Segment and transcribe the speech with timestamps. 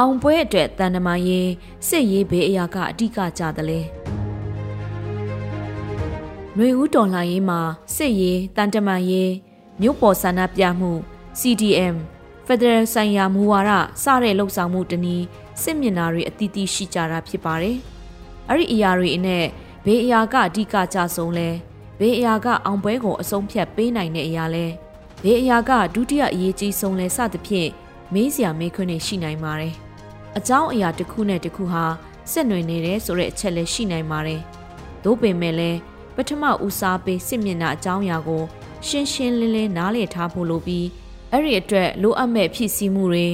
[0.00, 1.50] အောင်ပွဲအတွက်တန်တမာရေး
[1.88, 3.80] စစ်ရေးဘေးအရာကအဓိကကြတယ်လေ
[6.54, 7.60] ຫນွေဦးတော်လှန်ရေးမှာ
[7.96, 9.32] စစ်ရေးတန်တမာရေး
[9.80, 10.92] မြို့ပေါ်ဆန္ဒပြမှု
[11.40, 11.96] CDM
[12.46, 13.72] Federal ဆိုင်ရာမူဝါဒ
[14.02, 15.24] စတဲ့လှုပ်ဆောင်မှုတနည်း
[15.62, 17.76] စစ်မျက်နှာတွေအသီးသီးရှိကြတာဖြစ်ပါတယ်။
[18.48, 19.44] အဲ့ဒီအရာတွေအနဲ့
[19.84, 21.48] ဘေးအရာကအဓိကကြဆုံးလဲ
[21.98, 24.66] ဘေးအရာကအောင်ပွဲကိုအဆုံးဖြတ်ပေးနိုင်တဲ့အရာလဲ
[25.22, 27.70] ဘေးအရာကဒုတိယအရေးကြီးဆုံးလဲစသဖြင့်
[28.14, 29.76] မေးစရာမေးခွန်းတွေရှိနိုင်ပါတယ်။
[30.38, 31.84] အကြောင်းအရာတစ်ခုနဲ့တစ်ခုဟာ
[32.30, 34.40] ဆက်နွယ်နေတယ်ဆိုတဲ့အချက်လည်းရှိနိုင်ပါတယ်။
[35.04, 35.78] သို့ပင်မဲ့လည်း
[36.14, 38.42] ပထမဦးစားပေးစစ်မျက်နှာအကြောင်းအရာကို
[38.86, 40.86] ရှင်းရှင်းလင်းလင်းနားလည်ထားဖို့လိုပြီး
[41.32, 43.28] အဲ့ဒီအတွက်လိုအပ်မဲ့ဖြစ်စည်းမှုတွေ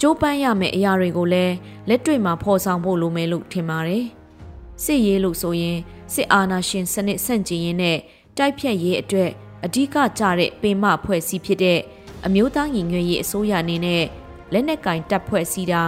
[0.00, 1.54] ကြိုးပမ်းရမယ့်အရာတွေကိုလည်း
[1.88, 4.04] လက်တွေ့မှာဖော်ဆောင်ဖို့လိုမယ်လို့ထင်ပါတယ်။
[4.84, 5.78] စစ်ရေးလို့ဆိုရင်
[6.12, 7.98] စစ်အာဏာရှင်စနစ်ဆန့်ကျင်ရေးနဲ့
[8.36, 9.30] တိုက်ဖြတ်ရေးအတွက်
[9.64, 11.80] အဓိကကျတဲ့ပေမဖွဲ့စည်းဖြစ်တဲ့
[12.26, 14.04] အမျိုးသားညီညွတ်ရေးအစိုးရအနေနဲ့
[14.52, 15.84] လက်နက်ကင်တပ်ဖွဲ့စည်းတာ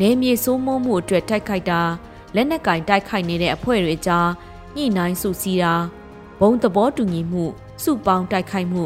[0.00, 1.82] နေမြေစိုးမိုးမှုအတွက်တိုက်ခိုက်တာ
[2.34, 4.28] လက်နက်ကင်တိုက်ခိုက်နေတဲ့အဖွဲ့တွေကြား
[4.76, 5.74] ညှိနှိုင်းစုစည်းတာ
[6.40, 7.44] ဘုံသဘောတူညီမှု
[7.82, 8.82] စုပေါင်းတိုက်ခိုက်မှု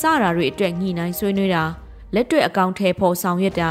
[0.00, 1.64] စတာတွေအတွက်ညှိနှိုင်းဆွေးနွေးတာ
[2.14, 3.70] လက်တွေ့အကောင့်ထဲပေါ်ဆောင်ရွက်တာ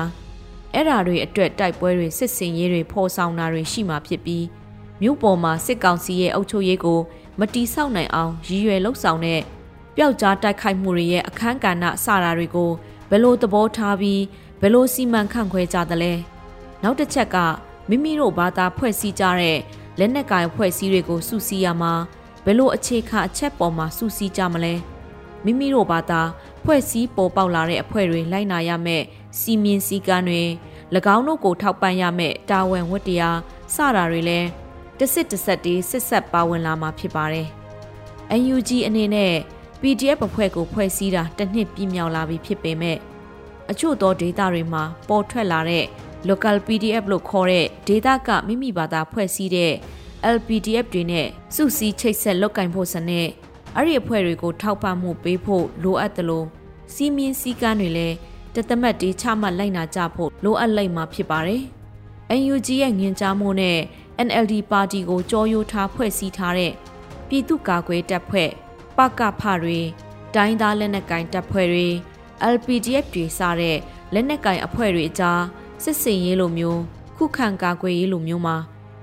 [0.73, 4.45] အဲ့ဓာတွေအတွက်တိုက်ပွဲတွေစစ်စင်ရေးတွေဖော်ဆောင်တာတွေရှိမှဖြစ်ပြီး
[5.02, 7.00] မြို့ပေါ်မှာစစ်ကောင်စီရဲ့အုပ်ချုပ်ရေးကို
[7.39, 9.42] မတီးဆောက်နိုင်အောင်ရည်ရွယ်လှုပ်ဆောင်တဲ့
[9.95, 12.72] ပျောက်ကြားတိုက်ခိုက်မှုတွေရဲ့အခန်းကဏ္ဍစတာတွေကို
[13.09, 14.22] ဘယ်လိုသဘောထားပြီး
[14.61, 16.14] ဘယ်လိုစီမံခန့်ခွဲကြသလဲ
[16.84, 17.38] နောက်တစ်ချက်က
[17.90, 19.58] မိမိတို့ဘာသာဖွဲ့စည်းကြတဲ့
[20.00, 21.94] လက်နက်ကိုင်ဖွဲ့စည်းတွေကိုစုစည်းရမှာ
[22.46, 24.73] ဘယ်လိုအခြေခံအချက်ပေါ်မှာစုစည်းကြမလဲ
[25.46, 26.22] မိမိတို့ဘာသာ
[26.64, 29.04] ဖွဲ့စည်းပေါ်ပေါက်လာတဲ့အဖွဲ့တွေလိုက်နာရမယ့်
[29.40, 30.44] စီမင်းစည်းကမ်းတွေ၎
[31.16, 33.38] င်းတို့ကိုထောက်ပံ့ရမယ့်တာဝန်ဝတ္တရား
[33.76, 34.48] စတာတွေလည်း
[34.98, 37.48] တစ်စစ်တစ်ဆက်တည်းစစ်ဆက်ပါဝင်လာမှာဖြစ်ပါတယ်။
[38.54, 39.34] UNG အနေနဲ့
[39.82, 42.98] PDF အဖွဲ့ကိုဖွဲ့စည်းတာတစ်နှစ်ပြည့်မြောက်လာပြီဖြစ်ပေမဲ့
[43.72, 45.86] အချို့သောဒေတာတွေမှာပေါ်ထွက်လာတဲ့
[46.30, 49.73] local PDF လို့ခေါ်တဲ့ဒေတာကမိမိဘာသာဖွဲ့စည်းတဲ့
[50.36, 53.27] LPDF တွေနဲ့စုစည်းချိတ်ဆက်လုပ်ကင်ဖို့စနစ်
[53.76, 56.48] အဲ့ဒီအဖွဲ့တွေကိုထောက်ပံ့မှုပေးဖို့လိုအပ်တယ်လို့
[56.93, 58.15] စီမင်းစည်းကမ်းတွေလည်း
[58.55, 61.64] တသမတ်တေးချမှတ်လိုက်နာကြဖို့လိုအပ်လိုက်မှာဖြစ်ပါတယ်။
[62.54, 63.80] UNG ရဲ့ငင်ကြားမှုနဲ့
[64.27, 66.73] NLD ပါတီကိုကြောရိုးထားဖွဲ့စည်းထားတဲ့
[67.27, 68.49] ပြည်သူ့ကာကွယ်တပ်ဖွဲ့
[68.98, 69.80] ပကဖတွေ
[70.36, 71.87] တိုင်းသားလက်နက်ကင်တပ်ဖွဲ့တွေ
[72.54, 73.77] LPDF တွေစတဲ့
[74.14, 75.42] လက်နက်ကင်အဖွဲ့တွေအကြား
[75.83, 76.81] စစ်စင်ရေးလိုမျိုး
[77.17, 78.58] ခုခံကာကွယ်ရေးလိုမျိုးမှာ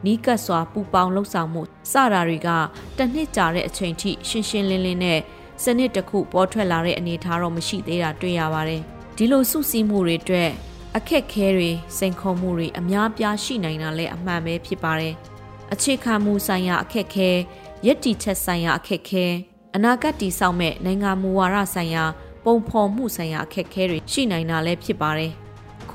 [0.04, 1.62] နီးကပ်စွာပူပေါင်းလှုပ်ဆောင်မှု
[1.92, 2.48] စတာတွေက
[2.96, 5.20] တနှစ်ကြာတဲ့အချိန်ထိရှင်းရှင်းလင်းလင်းနဲ့
[5.62, 8.82] စနစ်တစ်ခုပေါ်ထွက်လာတဲ့အနေအထားတော့မရှိသေးတာတွေ့ရပါတယ်။
[9.16, 10.50] ဒီလိုစုစည်းမှုတွေအတွက်
[10.96, 15.14] အခက်ခဲတွေစိန်ခေါ်မှုတွေအများပြားရှိနိုင်တာလည်းအမှန်ပဲဖြစ်ပါတယ်။
[15.72, 17.28] အခြေခံမှုဆိုင်ရာအခက်ခဲ
[17.86, 19.24] ယက်တီချက်ဆိုင်ရာအခက်ခဲ
[19.74, 22.04] အနာဂတ်တည်ဆောက်မဲ့နိုင်ငံမူဝါဒဆိုင်ရာ
[22.44, 25.32] ပုံဖော်မှုဆိုင်ရာအခက်ခဲတွေရှိနိုင်တာလည်းဖြစ်ပါတယ်။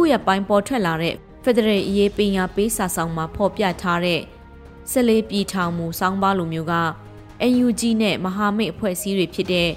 [0.04, 4.22] ခုရပိုင်းပေါ်ထွက်လာတဲ့ဖက်ဒရယ်အရေးပညာပေးစာဆောင်မှာဖော်ပြထားတဲ့
[4.92, 6.76] ဆက်လေးပြည်ထောင်မှုစောင်းပါလိုမျိုးက
[7.52, 9.70] NUG နဲ့မဟာမိတ်အဖွဲ့အစည်းတွေဖြစ်တဲ့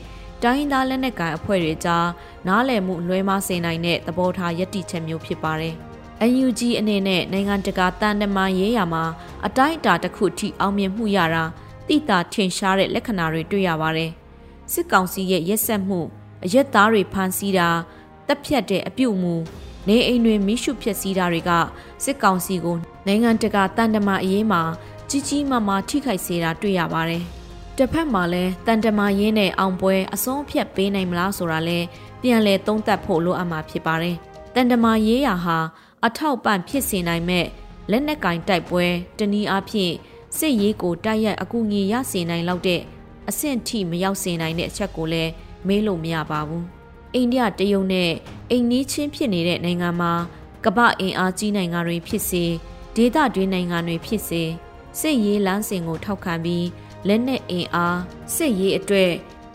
[0.42, 2.06] တိုင်းသားလက်နက်ကိုင်အဖွဲ့တွေကြား
[2.46, 5.74] နားလည်မှုလွဲမှားစေနိုင်တဲ့သဘောထားယက်တိချက်မျိုးဖြစ်ပါတယ်။
[6.30, 9.04] NUG အနေနဲ့နိုင်ငံတကာတန်တမာရေးရာမှာ
[9.46, 11.44] အတိုင်းအတာတစ်ခုထိအောင်မြင်မှုရတာ
[11.88, 14.10] တိတာထင်ရှားတဲ့လက္ခဏာတွေတွေ့ရပါတယ်။
[14.72, 16.00] စစ်ကောင်စီရဲ့ရက်ဆက်မှု
[16.44, 17.68] အရက်သားတွေဖမ်းဆီးတာ
[18.26, 19.36] တပ်ဖြတ်တဲ့အပြုတ်မှု
[19.88, 21.50] နေအိမ်တွေမိရှုဖြစ်စည်းတာတွေက
[22.04, 22.76] စစ်ကောင်စီကို
[23.06, 24.62] နိုင်ငံတကာတန်တမာအရေးမှာ
[25.10, 27.22] ကြီးကြီးမားမားထိခိုက်စေတာတွေ့ရပါတယ်။
[27.76, 31.78] တစ်ဖက်မှာလည်းတန်တမာရင်းနဲ့အောင်ပွဲအဆုံးဖြတ်ပေးနိုင်မလားဆိုတာလဲ
[32.22, 34.16] ပြန်လဲသုံးသပ်ဖို့လိုအပ်မှာဖြစ်ပါတယ်။
[34.54, 35.58] တန်တမာရေးရာဟာ
[36.06, 37.46] အထောက်ပံ့ဖြစ်စေနိုင်မဲ့
[37.90, 38.84] လက်နက်ကင်တိုက်ပွဲ
[39.18, 39.92] တနည်းအားဖြင့်
[40.38, 42.80] စစ်ရေးကိုတိုက်ရိုက်အကူအညီရစေနိုင်လောက်တဲ့
[43.28, 45.30] အဆင့်ထိမရောက်စေနိုင်တဲ့အချက်ကိုလည်း
[45.66, 46.64] မေးလို့မရပါဘူး။
[47.14, 48.10] အိန္ဒိယတရုတ်နဲ့
[48.50, 50.12] အိမ်နီးချင်းဖြစ်နေတဲ့နိုင်ငံမှာ
[50.64, 52.44] ကမ္ဘာအင်အားကြီးနိုင်ငံတွေဖြစ်စေ
[52.96, 54.42] ဒေသတွင်းနိုင်ငံတွေဖြစ်စေ
[55.00, 56.66] စစ်ရေးလမ်းစဉ်ကိုထောက်ခံပြီး
[57.06, 57.98] လက်နက်အင်အား
[58.34, 59.12] စစ်ရေးအတွက်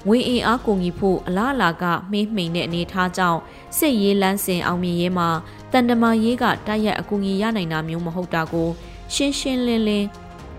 [0.08, 3.40] ငွေအင်အားကုန်ကြီးဖို့အလားအလာကမှေးမှိန်တဲ့အနေအထားကြောင့်
[3.78, 5.30] စစ်ရေးလမ်းစဉ်အောင်မြင်ရေးမှာ
[5.72, 8.70] တန်တမာရေးကတိုက်ရိုက်အကူအညီရနိုင်တာမျိုးမဟုတ်တာကို
[9.14, 10.08] ရှင်းရှင်းလင်းလင်း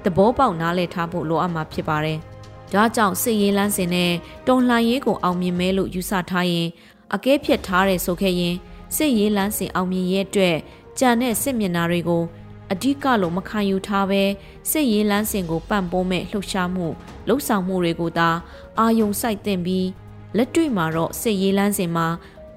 [0.05, 2.21] သဘောပေါက်နားလည်ထားဖို့လိုအပ်မှာဖြစ်ပါတယ်။
[2.73, 4.13] ဒါကြောင့်စစ်ရေးလမ်းစဉ်နဲ့
[4.47, 6.69] တုံလှန်ရေးကိုအောင်မြင်မဲလို့ယူဆထားရင်
[7.15, 8.55] အကဲဖြတ်ထားတယ်ဆိုခဲ့ရင်
[8.97, 10.57] စစ်ရေးလမ်းစဉ်အောင်မြင်ရဲ့အတွက်
[10.99, 12.25] ကြံတဲ့စစ်မျက်နှာတွေကို
[12.73, 14.23] အဓိကလို့မခံယူထားဘဲ
[14.71, 16.87] စစ်ရေးလမ်းစဉ်ကိုပံ့ပိုးမဲ့လှုပ်ရှားမှု
[17.29, 18.31] လှုပ်ဆောင်မှုတွေကိုသာ
[18.79, 19.89] အာယုံစိုက်တင်ပြီး
[20.37, 22.07] လက်တွေ့မှာတော့စစ်ရေးလမ်းစဉ်မှာ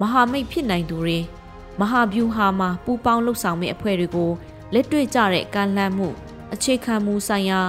[0.00, 1.18] မဟာမိတ်ဖြစ်နိုင်သူတွေ
[1.80, 4.30] မဟာဗျူဟာမှာပူးပေါင်းလှုပ်ဆောင်မဲ့အဖွဲ့တွေကို
[4.74, 6.08] လက်တွေ့ကြတဲ့ကမ်းလှမ်းမှု
[6.54, 7.60] အခြေခံမှုဆိုင်ရာ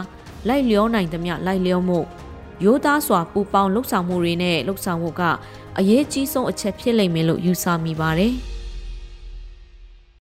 [0.47, 1.99] လိုက်လျောနိုင်သမျှလိုက်လျောမှု
[2.63, 5.21] ရိုးသားစွာပူပေါင်းလှုပ်ဆောင်မှုတွေနဲ့လှုပ်ဆောင်မှုက
[5.79, 8.33] အရေးကြီးဆုံးအချက်ဖြစ်လိမ့်မယ်လို့ယူဆမိပါတယ်။